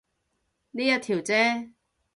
[0.71, 1.73] 呢一條啫